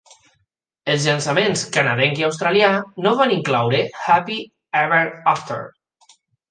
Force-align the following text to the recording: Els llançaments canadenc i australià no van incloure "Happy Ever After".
Els 0.93 1.03
llançaments 1.09 1.63
canadenc 1.75 2.23
i 2.23 2.27
australià 2.29 2.73
no 3.07 3.15
van 3.23 3.37
incloure 3.39 3.87
"Happy 4.09 4.43
Ever 4.85 5.07
After". 5.37 5.65